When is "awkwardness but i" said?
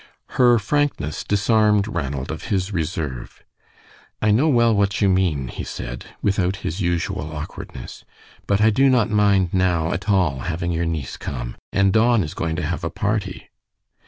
7.31-8.71